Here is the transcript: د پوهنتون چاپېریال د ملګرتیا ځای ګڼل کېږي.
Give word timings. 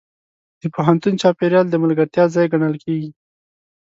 د 0.61 0.63
پوهنتون 0.75 1.13
چاپېریال 1.21 1.65
د 1.69 1.75
ملګرتیا 1.83 2.25
ځای 2.35 2.45
ګڼل 2.53 2.75
کېږي. 2.83 3.09